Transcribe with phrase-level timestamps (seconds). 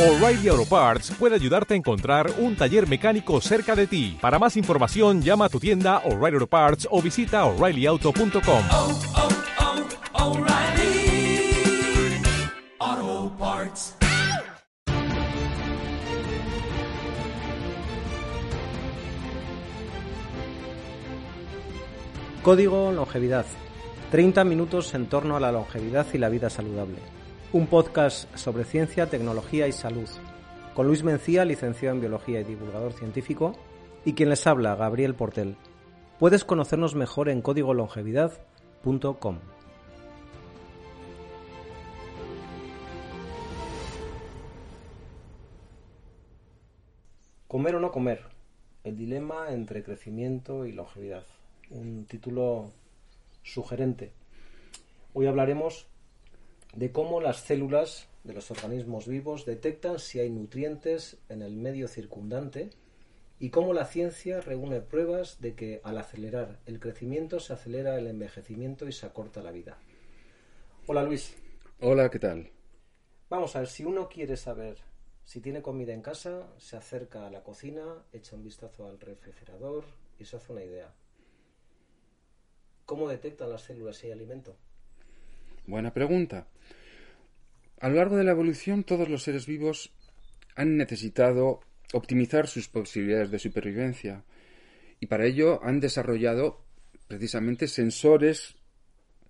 [0.00, 4.16] O'Reilly Auto Parts puede ayudarte a encontrar un taller mecánico cerca de ti.
[4.18, 8.64] Para más información, llama a tu tienda O'Reilly Auto Parts o visita oreillyauto.com.
[8.72, 8.98] oh,
[12.80, 13.96] oh, Parts.
[22.42, 23.44] Código Longevidad.
[24.10, 27.19] 30 minutos en torno a la longevidad y la vida saludable.
[27.52, 30.08] Un podcast sobre ciencia, tecnología y salud.
[30.72, 33.56] Con Luis Mencía, licenciado en Biología y divulgador científico,
[34.04, 35.56] y quien les habla, Gabriel Portel.
[36.20, 39.40] Puedes conocernos mejor en códigolongevidad.com.
[47.48, 48.26] Comer o no comer.
[48.84, 51.24] El dilema entre crecimiento y longevidad.
[51.70, 52.70] Un título
[53.42, 54.12] sugerente.
[55.14, 55.89] Hoy hablaremos
[56.74, 61.88] de cómo las células de los organismos vivos detectan si hay nutrientes en el medio
[61.88, 62.70] circundante
[63.38, 68.06] y cómo la ciencia reúne pruebas de que al acelerar el crecimiento se acelera el
[68.06, 69.78] envejecimiento y se acorta la vida.
[70.86, 71.34] Hola Luis.
[71.80, 72.50] Hola, ¿qué tal?
[73.30, 74.76] Vamos a ver, si uno quiere saber
[75.24, 79.84] si tiene comida en casa, se acerca a la cocina, echa un vistazo al refrigerador
[80.18, 80.92] y se hace una idea.
[82.84, 84.56] ¿Cómo detectan las células si hay alimento?
[85.66, 86.48] Buena pregunta.
[87.80, 89.90] A lo largo de la evolución, todos los seres vivos
[90.54, 91.60] han necesitado
[91.94, 94.22] optimizar sus posibilidades de supervivencia
[95.00, 96.62] y para ello han desarrollado
[97.08, 98.56] precisamente sensores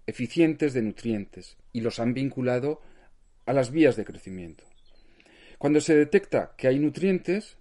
[0.06, 2.80] eficientes de nutrientes y los han vinculado
[3.46, 4.64] a las vías de crecimiento.
[5.58, 7.56] Cuando se detecta que hay nutrientes,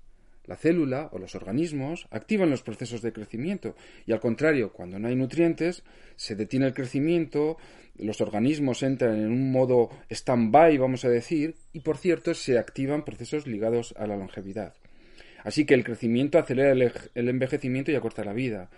[0.50, 3.76] la célula o los organismos activan los procesos de crecimiento
[4.08, 5.84] y al contrario, cuando no hay nutrientes,
[6.16, 7.58] se detiene el crecimiento,
[8.00, 13.06] los organismos entran en un modo stand-by, vamos a decir, y por cierto se activan
[13.06, 14.74] procesos ligados a la longevidad.
[15.44, 18.72] Así que el crecimiento acelera el, el envejecimiento y acorta la vida.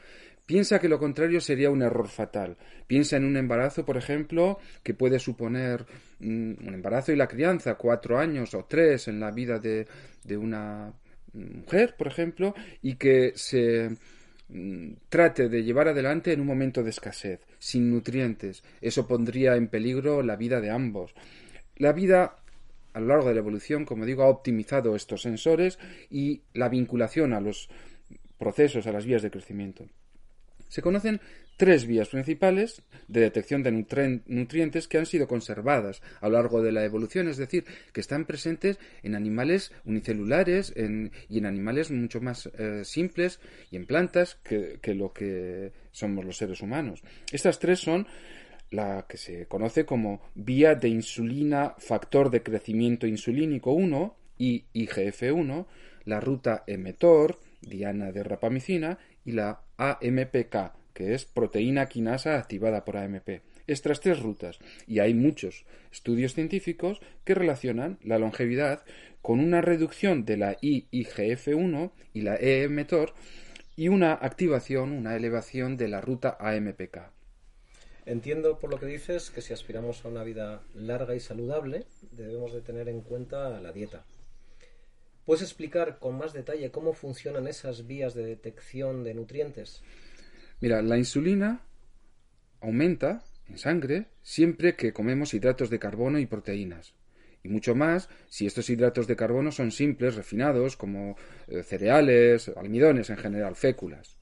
[0.46, 2.58] Piensa que lo contrario sería un error fatal.
[2.86, 5.86] Piensa en un embarazo, por ejemplo, que puede suponer
[6.20, 9.88] mm, un embarazo y la crianza, cuatro años o tres en la vida de,
[10.26, 10.92] de una
[11.34, 13.98] mujer, por ejemplo, y que se
[14.50, 18.64] mm, trate de llevar adelante en un momento de escasez, sin nutrientes.
[18.82, 21.14] Eso pondría en peligro la vida de ambos.
[21.78, 22.38] La vida
[22.94, 27.34] a lo largo de la evolución, como digo, ha optimizado estos sensores y la vinculación
[27.34, 27.70] a los
[28.38, 29.86] procesos, a las vías de crecimiento.
[30.68, 31.22] Se conocen
[31.62, 33.72] tres vías principales de detección de
[34.26, 38.26] nutrientes que han sido conservadas a lo largo de la evolución, es decir, que están
[38.26, 43.40] presentes en animales unicelulares y en animales mucho más eh, simples
[43.70, 47.04] y en plantas que, que lo que somos los seres humanos.
[47.32, 48.08] Estas tres son
[48.72, 55.68] la que se conoce como vía de insulina factor de crecimiento insulínico 1 y IGF-1,
[56.06, 62.98] la ruta mTOR, diana de rapamicina, y la AMPK, que es proteína quinasa activada por
[62.98, 63.42] AMP.
[63.68, 68.84] Estas tres rutas, y hay muchos estudios científicos que relacionan la longevidad
[69.22, 73.14] con una reducción de la IIGF-1 y la EMTOR
[73.76, 77.12] y una activación, una elevación de la ruta AMPK.
[78.06, 82.52] Entiendo por lo que dices que si aspiramos a una vida larga y saludable debemos
[82.52, 84.04] de tener en cuenta la dieta.
[85.26, 89.84] ¿Puedes explicar con más detalle cómo funcionan esas vías de detección de nutrientes?
[90.62, 91.62] Mira, la insulina
[92.62, 96.94] aumenta en sangre siempre que comemos hidratos de carbono y proteínas.
[97.44, 101.18] Y mucho más si estos hidratos de carbono son simples, refinados, como
[101.48, 104.20] eh, cereales, almidones en general, féculas.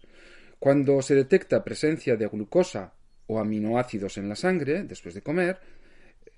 [0.58, 2.94] Cuando se detecta presencia de glucosa
[3.28, 5.60] o aminoácidos en la sangre después de comer,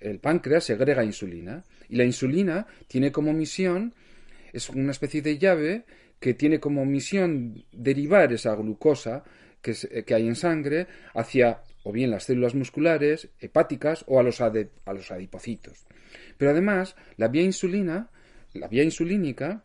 [0.00, 1.64] el páncreas segrega insulina.
[1.88, 3.94] Y la insulina tiene como misión,
[4.52, 5.84] es una especie de llave
[6.18, 9.24] que tiene como misión derivar esa glucosa
[9.62, 14.40] que, que, hay en sangre hacia o bien las células musculares, hepáticas o a los,
[14.40, 15.86] ade, a los adipocitos.
[16.36, 18.10] Pero además, la vía insulina,
[18.52, 19.64] la vía insulínica,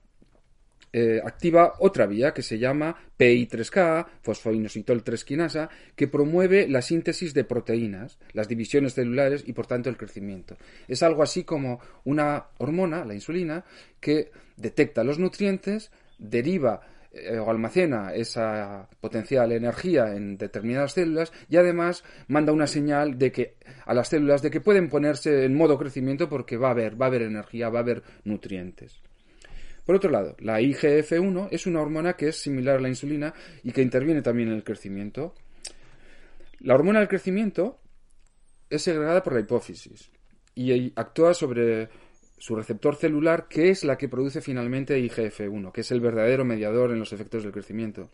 [0.93, 7.33] eh, activa otra vía que se llama PI3K, fosfoinositol 3 quinasa, que promueve la síntesis
[7.33, 10.57] de proteínas, las divisiones celulares y por tanto el crecimiento.
[10.87, 13.65] Es algo así como una hormona, la insulina,
[13.99, 16.96] que detecta los nutrientes, deriva eh,
[17.39, 23.55] o almacena esa potencial energía en determinadas células y además manda una señal de que
[23.85, 27.05] a las células de que pueden ponerse en modo crecimiento porque va a haber, va
[27.05, 29.01] a haber energía, va a haber nutrientes.
[29.85, 33.71] Por otro lado, la IGF-1 es una hormona que es similar a la insulina y
[33.71, 35.33] que interviene también en el crecimiento.
[36.59, 37.79] La hormona del crecimiento
[38.69, 40.11] es segregada por la hipófisis
[40.55, 41.87] y actúa sobre
[42.37, 46.91] su receptor celular, que es la que produce finalmente IGF-1, que es el verdadero mediador
[46.91, 48.09] en los efectos del crecimiento.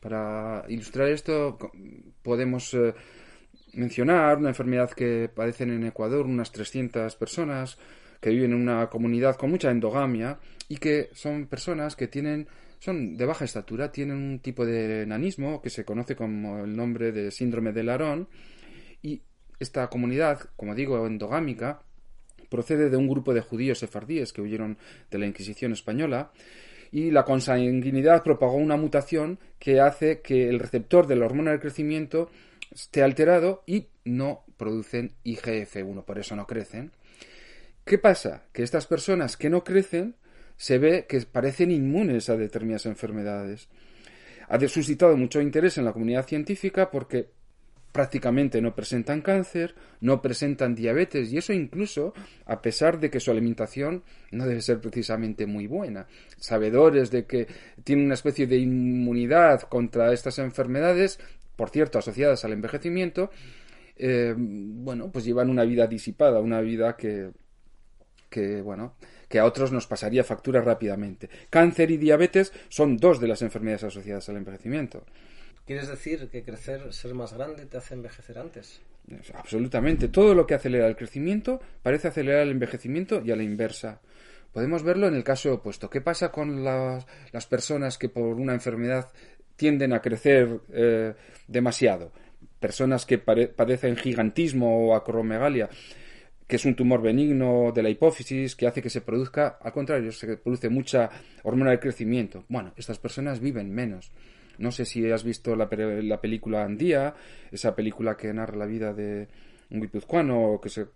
[0.00, 1.58] Para ilustrar esto,
[2.22, 2.94] podemos eh,
[3.72, 7.78] mencionar una enfermedad que padecen en Ecuador unas 300 personas
[8.20, 10.38] que viven en una comunidad con mucha endogamia
[10.68, 15.62] y que son personas que tienen son de baja estatura, tienen un tipo de enanismo
[15.62, 18.28] que se conoce como el nombre de síndrome de Larón
[19.00, 19.22] y
[19.58, 21.80] esta comunidad, como digo, endogámica,
[22.48, 24.78] procede de un grupo de judíos sefardíes que huyeron
[25.10, 26.32] de la Inquisición española
[26.92, 31.60] y la consanguinidad propagó una mutación que hace que el receptor de la hormona del
[31.60, 32.30] crecimiento
[32.72, 36.92] esté alterado y no producen IGF-1, por eso no crecen.
[37.84, 38.44] ¿Qué pasa?
[38.52, 40.14] Que estas personas que no crecen
[40.56, 43.68] se ve que parecen inmunes a determinadas enfermedades.
[44.48, 47.28] Ha suscitado mucho interés en la comunidad científica porque
[47.94, 52.12] prácticamente no presentan cáncer, no presentan diabetes y eso incluso
[52.44, 54.02] a pesar de que su alimentación
[54.32, 56.08] no debe ser precisamente muy buena.
[56.36, 57.46] Sabedores de que
[57.84, 61.20] tienen una especie de inmunidad contra estas enfermedades,
[61.54, 63.30] por cierto, asociadas al envejecimiento,
[63.94, 67.30] eh, bueno, pues llevan una vida disipada, una vida que,
[68.28, 68.96] que bueno,
[69.28, 71.30] que a otros nos pasaría factura rápidamente.
[71.48, 75.04] Cáncer y diabetes son dos de las enfermedades asociadas al envejecimiento.
[75.66, 78.80] ¿Quieres decir que crecer, ser más grande, te hace envejecer antes?
[79.34, 80.08] Absolutamente.
[80.08, 84.00] Todo lo que acelera el crecimiento parece acelerar el envejecimiento y a la inversa.
[84.52, 85.90] Podemos verlo en el caso opuesto.
[85.90, 87.06] ¿Qué pasa con las,
[87.48, 89.10] personas que por una enfermedad
[89.56, 91.14] tienden a crecer eh,
[91.48, 92.12] demasiado?
[92.60, 95.68] Personas que padecen gigantismo o acromegalia
[96.46, 100.12] que es un tumor benigno de la hipófisis que hace que se produzca, al contrario,
[100.12, 101.10] se produce mucha
[101.42, 102.44] hormona de crecimiento.
[102.48, 104.12] Bueno, estas personas viven menos.
[104.58, 107.14] No sé si has visto la, la película Andía,
[107.50, 109.28] esa película que narra la vida de
[109.70, 110.86] un guipuzcoano que se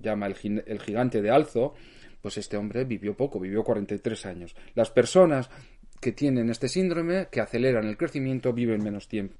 [0.00, 1.74] llama el, el gigante de Alzo.
[2.20, 4.56] Pues este hombre vivió poco, vivió 43 años.
[4.74, 5.48] Las personas
[6.00, 9.36] que tienen este síndrome, que aceleran el crecimiento, viven menos tiempo.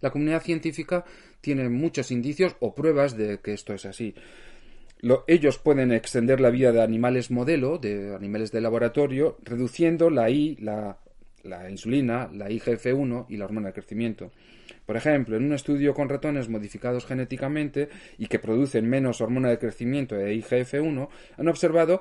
[0.00, 1.04] La comunidad científica
[1.40, 4.14] tiene muchos indicios o pruebas de que esto es así
[5.26, 10.56] ellos pueden extender la vida de animales modelo, de animales de laboratorio, reduciendo la I,
[10.56, 10.98] la,
[11.46, 14.32] la insulina, la IGF-1 y la hormona de crecimiento.
[14.84, 17.88] Por ejemplo, en un estudio con ratones modificados genéticamente
[18.18, 22.00] y que producen menos hormona de crecimiento de IGF-1, han observado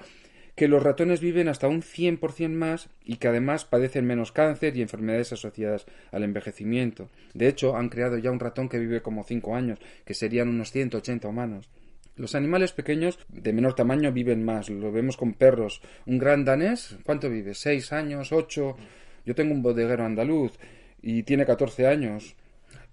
[0.55, 4.81] que los ratones viven hasta un 100% más y que además padecen menos cáncer y
[4.81, 7.09] enfermedades asociadas al envejecimiento.
[7.33, 10.71] De hecho, han creado ya un ratón que vive como 5 años, que serían unos
[10.71, 11.69] 180 humanos.
[12.15, 14.69] Los animales pequeños de menor tamaño viven más.
[14.69, 15.81] Lo vemos con perros.
[16.05, 17.53] Un gran danés, ¿cuánto vive?
[17.53, 18.31] ¿Seis años?
[18.31, 18.77] ¿Ocho?
[19.25, 20.53] Yo tengo un bodeguero andaluz
[21.01, 22.35] y tiene 14 años.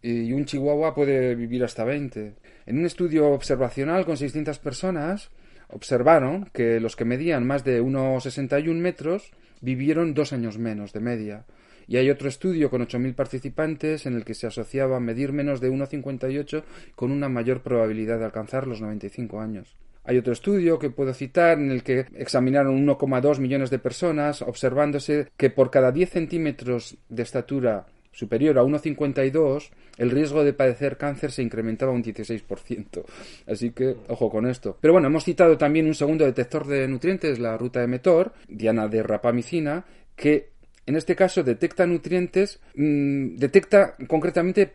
[0.02, 2.34] Y un chihuahua puede vivir hasta 20.
[2.67, 5.31] En un estudio observacional con 600 personas,
[5.69, 11.44] observaron que los que medían más de 1,61 metros vivieron dos años menos de media
[11.87, 15.70] y hay otro estudio con 8.000 participantes en el que se asociaba medir menos de
[15.70, 16.62] 1,58
[16.94, 19.76] con una mayor probabilidad de alcanzar los 95 años.
[20.04, 25.28] Hay otro estudio que puedo citar en el que examinaron 1,2 millones de personas, observándose
[25.37, 31.32] que por cada 10 centímetros de estatura superior a 1,52, el riesgo de padecer cáncer
[31.32, 33.04] se incrementaba un 16%.
[33.46, 34.76] Así que, ojo con esto.
[34.81, 38.88] Pero bueno, hemos citado también un segundo detector de nutrientes, la ruta de Metor, diana
[38.88, 39.84] de rapamicina,
[40.14, 40.50] que
[40.84, 44.74] en este caso detecta nutrientes, mm, detecta concretamente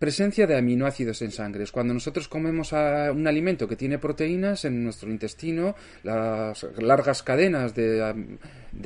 [0.00, 1.66] presencia de aminoácidos en sangre.
[1.70, 8.26] Cuando nosotros comemos un alimento que tiene proteínas en nuestro intestino, las largas cadenas de,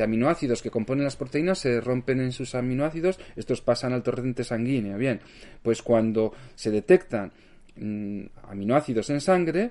[0.02, 4.98] aminoácidos que componen las proteínas se rompen en sus aminoácidos, estos pasan al torrente sanguíneo.
[4.98, 5.20] Bien,
[5.62, 7.30] pues cuando se detectan
[7.76, 9.70] mm, aminoácidos en sangre,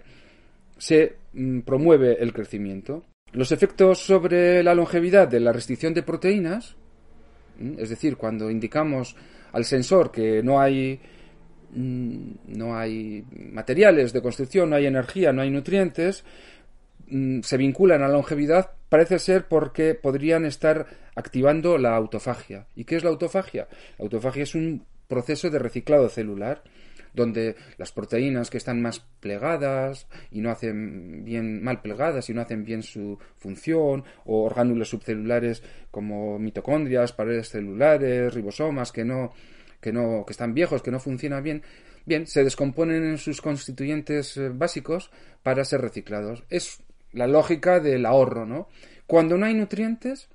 [0.78, 3.04] se mm, promueve el crecimiento.
[3.34, 6.78] Los efectos sobre la longevidad de la restricción de proteínas,
[7.78, 9.18] es decir, cuando indicamos
[9.52, 11.23] al sensor que no hay mm,
[11.76, 16.24] no hay materiales de construcción, no hay energía, no hay nutrientes,
[17.08, 22.68] mm, se vinculan a la longevidad, parece ser porque podrían estar activando la autofagia.
[22.76, 23.68] ¿Y qué es la autofagia?
[23.98, 26.64] La autofagia es un proceso de reciclado celular
[27.14, 32.42] donde las proteínas que están más plegadas y no hacen bien mal plegadas y no
[32.42, 39.32] hacen bien su función o orgánulos subcelulares como mitocondrias, paredes celulares, ribosomas que no
[39.84, 41.62] que no que están viejos, que no funcionan bien,
[42.06, 45.12] bien, se descomponen en sus constituyentes eh, básicos
[45.44, 46.44] para ser reciclados.
[46.50, 46.80] Es
[47.12, 48.70] la lógica del ahorro, ¿no?
[49.06, 50.30] Cuando no hay nutrientes,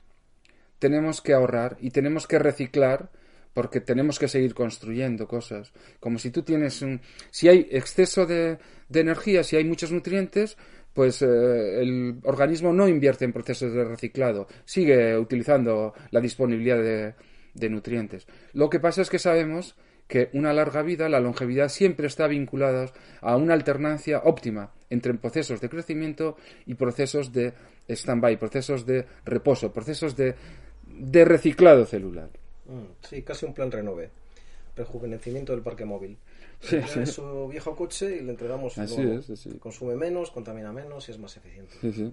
[0.79, 3.11] tenemos que ahorrar y tenemos que reciclar
[3.55, 5.73] porque tenemos que seguir construyendo cosas.
[5.99, 7.01] Como si tú tienes un...
[7.31, 8.59] Si hay exceso de,
[8.93, 10.57] energía, si hay muchos nutrientes,
[10.93, 17.15] pues eh, el organismo no invierte en procesos de reciclado, sigue utilizando la disponibilidad de,
[17.55, 18.27] de nutrientes.
[18.53, 19.77] Lo que pasa es que sabemos
[20.07, 22.91] que una larga vida, la longevidad, siempre está vinculada
[23.21, 26.37] a una alternancia óptima entre procesos de crecimiento
[26.67, 27.53] y procesos de
[27.89, 30.35] stand-by, procesos de reposo, procesos de,
[30.87, 32.31] de reciclado celular.
[32.67, 34.11] Mm, sí, casi un plan renove.
[34.77, 36.17] Rejuvenecimiento del parque móvil.
[36.61, 37.07] Sí, sí.
[37.07, 39.59] su viejo coche y le entregamos uno Así es, así.
[39.59, 41.73] Consume menos, contamina menos y es más eficiente.
[41.81, 42.13] Sí,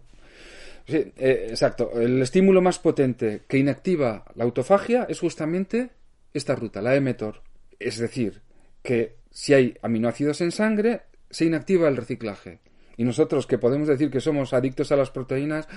[0.87, 1.13] sí.
[1.17, 1.91] Eh, exacto.
[1.99, 5.89] El estímulo más potente que inactiva la autofagia es justamente
[6.33, 7.41] esta ruta, la mTOR.
[7.79, 8.41] Es decir,
[8.81, 12.59] que si hay aminoácidos en sangre, se inactiva el reciclaje.
[12.97, 15.67] Y nosotros, que podemos decir que somos adictos a las proteínas,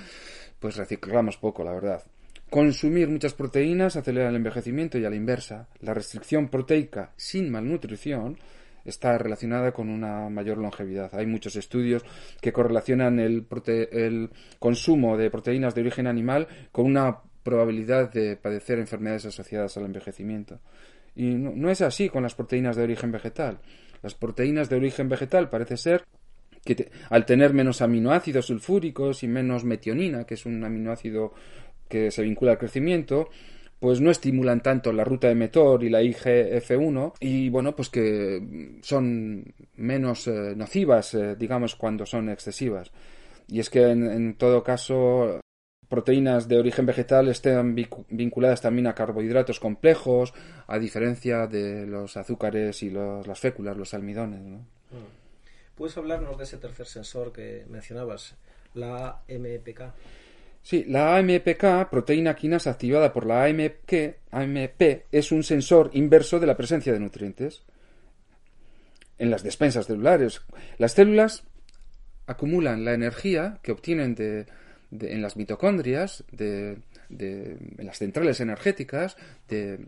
[0.61, 2.03] pues reciclamos poco, la verdad.
[2.50, 5.69] Consumir muchas proteínas acelera el envejecimiento y a la inversa.
[5.81, 8.38] La restricción proteica sin malnutrición
[8.88, 11.14] está relacionada con una mayor longevidad.
[11.14, 12.02] Hay muchos estudios
[12.40, 18.37] que correlacionan el, prote- el consumo de proteínas de origen animal con una probabilidad de
[18.37, 20.61] padecer enfermedades asociadas al envejecimiento.
[21.14, 23.59] Y no, es así con las proteínas de origen vegetal.
[24.02, 26.04] Las proteínas de origen vegetal parece ser
[26.64, 31.33] que te- al tener menos aminoácidos sulfúricos y menos metionina, que es un aminoácido
[31.88, 33.30] que se vincula al crecimiento,
[33.80, 38.78] pues no estimulan tanto la ruta de mTOR y la IGF-1 y bueno, pues que
[38.82, 39.44] son
[39.76, 42.90] menos eh, nocivas, eh, digamos, cuando son excesivas.
[43.47, 45.40] Y es que en, todo caso
[45.88, 47.75] proteínas de origen vegetal estén
[48.11, 50.35] vinculadas también a carbohidratos complejos,
[50.66, 54.40] a diferencia de los azúcares y los- las féculas, los almidones.
[54.42, 54.58] ¿no?
[55.75, 58.35] ¿Puedes hablarnos de ese tercer sensor que mencionabas,
[58.75, 59.80] la MEPK?
[60.62, 66.47] Sí, la AMPK, proteína quinasa activada por la AMP, AMP, es un sensor inverso de
[66.47, 67.62] la presencia de nutrientes
[69.19, 70.43] en las despensas celulares.
[70.77, 71.45] Las células
[72.27, 74.47] acumulan la energía que obtienen de,
[74.91, 76.77] de- en las mitocondrias, de,
[77.09, 79.17] de- en las centrales energéticas,
[79.49, 79.87] de,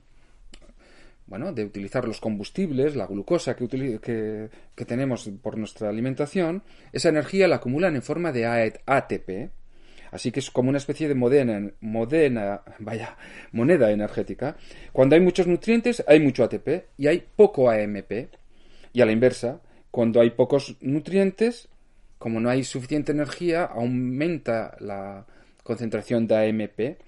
[1.26, 6.62] bueno, de utilizar los combustibles, la glucosa que, que, tenemos por nuestra alimentación,
[6.92, 8.46] esa energía la acumulan en forma de
[8.86, 9.50] ATP.
[10.10, 13.16] Así que es como una especie de modena, vaya,
[13.52, 14.56] moneda energética.
[14.92, 18.12] Cuando hay muchos nutrientes, hay mucho ATP y hay poco AMP.
[18.92, 21.68] Y a la inversa, cuando hay pocos nutrientes,
[22.18, 25.26] como no hay suficiente energía, aumenta la
[25.62, 26.98] concentración de AMP.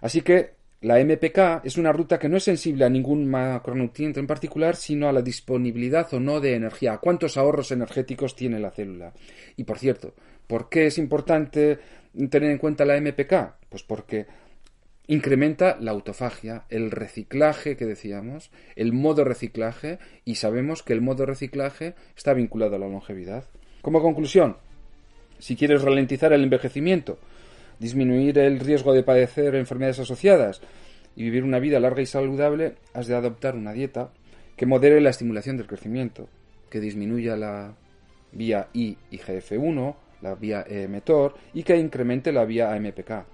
[0.00, 4.26] Así que la MPK es una ruta que no es sensible a ningún macronutriente en
[4.26, 8.70] particular, sino a la disponibilidad o no de energía, a cuántos ahorros energéticos tiene la
[8.70, 9.12] célula.
[9.56, 10.14] Y por cierto,
[10.46, 11.78] ¿por qué es importante
[12.30, 13.68] tener en cuenta la MPK?
[13.68, 14.26] Pues porque
[15.06, 21.26] incrementa la autofagia, el reciclaje que decíamos, el modo reciclaje, y sabemos que el modo
[21.26, 23.44] reciclaje está vinculado a la longevidad.
[23.82, 24.56] Como conclusión,
[25.38, 27.18] si quieres ralentizar el envejecimiento,
[27.78, 30.60] disminuir el riesgo de padecer enfermedades asociadas
[31.14, 34.10] y vivir una vida larga y saludable, has de adoptar una dieta
[34.56, 36.28] que modere la estimulación del crecimiento,
[36.70, 37.74] que disminuya la
[38.32, 43.24] vía IGF-1, la vía mTOR y que incremente la vía AMPK,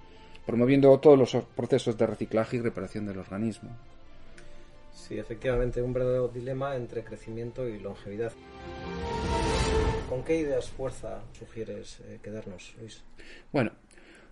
[0.45, 3.69] promoviendo todos los procesos de reciclaje y reparación del organismo.
[4.93, 8.31] Sí, efectivamente, un verdadero dilema entre crecimiento y longevidad.
[10.07, 13.03] ¿Con qué ideas fuerza sugieres eh, quedarnos, Luis?
[13.51, 13.71] Bueno,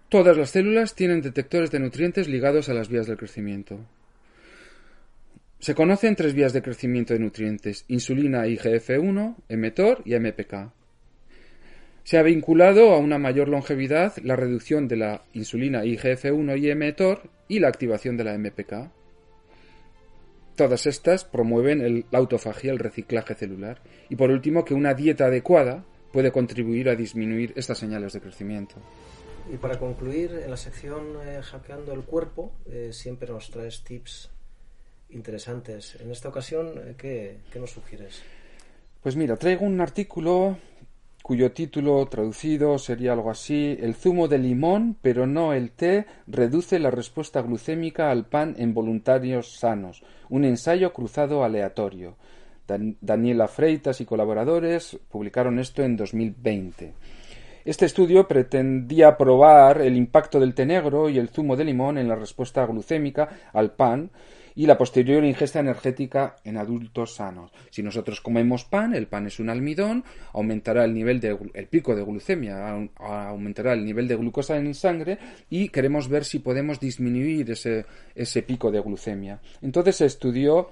[0.10, 3.80] todas las células tienen detectores de nutrientes ligados a las vías del crecimiento.
[5.60, 10.72] Se conocen tres vías de crecimiento de nutrientes, insulina IGF-1, mTOR y MPK.
[12.04, 17.30] Se ha vinculado a una mayor longevidad la reducción de la insulina IGF-1 y mTOR
[17.48, 18.92] y la activación de la MPK.
[20.56, 23.82] Todas estas promueven el- la autofagia, el reciclaje celular.
[24.10, 28.76] Y por último, que una dieta adecuada puede contribuir a disminuir estas señales de crecimiento.
[29.52, 34.30] Y para concluir, en la sección eh, Hackeando el Cuerpo, eh, siempre nos traes tips
[35.10, 35.98] interesantes.
[36.02, 38.22] En esta ocasión, eh, ¿qué, qué nos sugieres?
[39.02, 40.58] Pues mira, traigo un artículo
[41.24, 46.80] cuyo título traducido sería algo así, El zumo de limón, pero no el té, reduce
[46.80, 50.04] la respuesta glucémica al pan en voluntarios sanos.
[50.30, 52.16] Un ensayo cruzado aleatorio.
[52.68, 56.94] Dan- Daniela Freitas y colaboradores publicaron esto en 2020.
[57.64, 62.08] Este estudio pretendía probar el impacto del té negro y el zumo de limón en
[62.08, 64.10] la respuesta glucémica al pan
[64.56, 67.52] y la posterior ingesta energética en adultos sanos.
[67.70, 70.04] Si nosotros comemos pan, el pan es un almidón,
[70.34, 74.74] aumentará el nivel de el pico de glucemia, au- aumentará el nivel de glucosa en
[74.74, 75.18] sangre
[75.50, 79.40] y queremos ver si podemos disminuir ese, ese pico de glucemia.
[79.62, 80.70] Entonces se estudió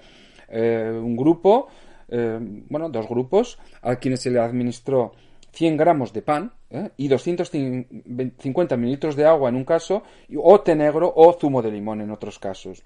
[0.50, 1.68] eh, un grupo,
[2.10, 2.38] eh,
[2.70, 5.14] bueno, dos grupos, a quienes se le administró
[5.52, 6.90] 100 gramos de pan ¿eh?
[6.98, 10.04] y 250 mililitros de agua en un caso,
[10.38, 12.84] o té negro o zumo de limón en otros casos.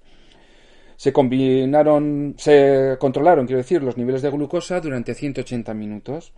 [0.96, 6.32] Se combinaron, se controlaron, quiero decir, los niveles de glucosa durante 180 minutos.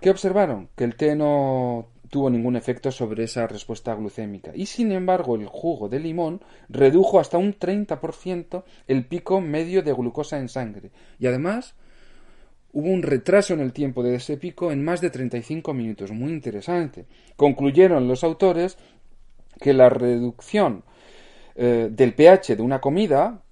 [0.00, 0.68] ¿Qué observaron?
[0.76, 4.52] Que el té no tuvo ningún efecto sobre esa respuesta glucémica.
[4.54, 9.94] Y sin embargo, el jugo de limón redujo hasta un 30% el pico medio de
[9.94, 10.90] glucosa en sangre.
[11.18, 11.74] Y además,
[12.72, 16.10] hubo un retraso en el tiempo de ese pico en más de 35 minutos.
[16.10, 17.06] Muy interesante.
[17.36, 18.76] Concluyeron los autores
[19.58, 20.84] que la reducción
[21.54, 23.42] eh, del pH de una comida,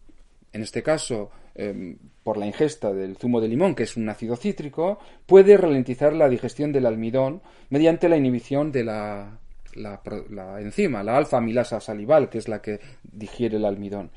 [0.53, 4.37] en este caso em, por la ingesta del zumo de limón, que es un ácido
[4.37, 9.39] cítrico, puede ralentizar la digestión del almidón mediante la inhibición de la,
[9.75, 14.11] la, enzima, la alfa-amilasa salival, que es la que digiere el almidón.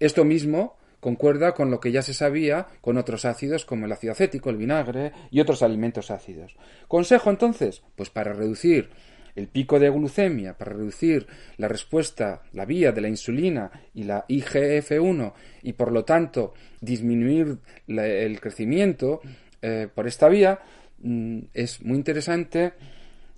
[0.00, 4.12] Esto mismo concuerda con lo que ya se sabía con otros ácidos como el ácido
[4.12, 6.56] acético, el vinagre y otros alimentos ácidos.
[6.88, 8.90] Consejo entonces, pues para reducir
[9.36, 11.26] el pico de glucemia para reducir
[11.56, 17.58] la respuesta, la vía de la insulina y la IGF-1 y por lo tanto disminuir
[17.86, 19.20] el crecimiento
[19.62, 20.60] eh, por esta vía,
[20.98, 22.74] mm, es muy interesante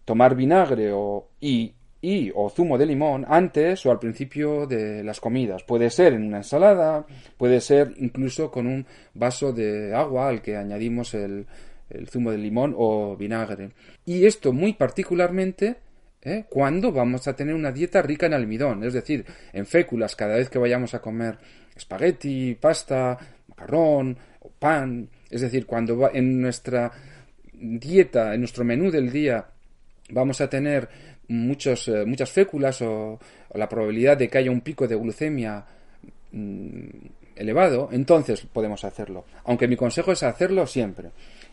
[0.05, 5.21] tomar vinagre o, y, y o zumo de limón antes o al principio de las
[5.21, 5.63] comidas.
[5.65, 10.57] Puede ser en una ensalada, puede ser incluso con un vaso de agua al que
[10.57, 11.47] añadimos el,
[11.91, 13.71] el zumo de limón o vinagre.
[14.05, 15.77] Y esto muy particularmente
[16.27, 16.45] ¿eh?
[16.51, 20.51] cuando vamos a tener una dieta rica en almidón, es decir, en féculas cada vez
[20.51, 21.39] que vayamos a comer
[21.75, 23.17] espagueti, pasta,
[23.49, 26.91] macarrón o pan, es decir, cuando en nuestra
[27.53, 29.47] dieta, en nuestro menú del día,
[30.11, 30.89] vamos a tener
[31.29, 33.19] muchos, eh, muchas féculas o,
[33.55, 35.65] la probabilidad de que haya un pico de glucemia
[36.33, 36.89] mm,
[37.37, 39.25] elevado, entonces podemos hacerlo.
[39.45, 41.11] Aunque mi consejo es hacerlo siempre.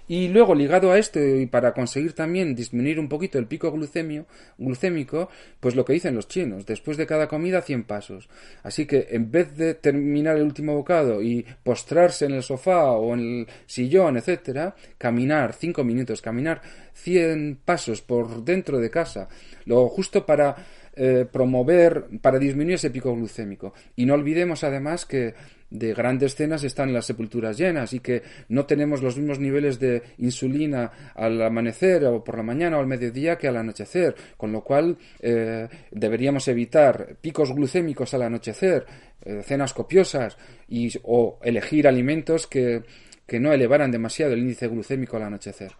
[0.08, 4.26] Y luego, ligado a esto, y para conseguir también disminuir un poquito el pico glucemio,
[4.58, 5.30] glucémico,
[5.60, 8.30] pues lo que dicen los chinos, después de cada comida 100 pasos.
[8.64, 13.14] Así que en vez de terminar el último bocado y postrarse en el sofá o
[13.14, 16.62] en el sillón, etcétera, caminar 5 minutos, caminar
[16.94, 19.30] 100 pasos por dentro de casa,
[19.66, 20.56] lo justo para
[20.96, 23.74] eh, promover, para disminuir ese pico glucémico.
[23.96, 25.34] Y no olvidemos además que
[25.74, 30.04] de grandes cenas están las sepulturas llenas y que no tenemos los mismos niveles de
[30.20, 34.62] insulina al amanecer o por la mañana o al mediodía que al anochecer, con lo
[34.62, 38.86] cual eh, deberíamos evitar picos glucémicos al anochecer,
[39.26, 40.38] eh, cenas copiosas
[40.70, 42.84] y, o elegir alimentos que,
[43.26, 45.72] que no elevaran demasiado el índice glucémico al anochecer.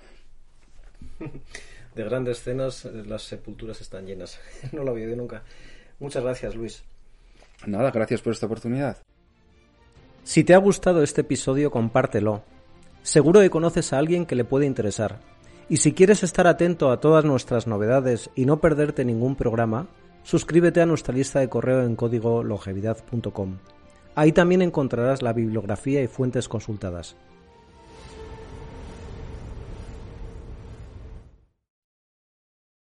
[1.96, 4.40] De grandes cenas eh, las sepulturas están llenas.
[4.72, 5.44] No lo había oído nunca.
[6.00, 6.84] Muchas gracias, Luis.
[7.66, 8.98] Nada, gracias por esta oportunidad.
[10.24, 12.44] Si te ha gustado este episodio, compártelo.
[13.04, 15.20] Seguro que conoces a alguien que le puede interesar.
[15.70, 19.88] Y si quieres estar atento a todas nuestras novedades y no perderte ningún programa,
[20.24, 23.58] suscríbete a nuestra lista de correo en código longevidad.com.
[24.16, 27.16] Ahí también encontrarás la bibliografía y fuentes consultadas.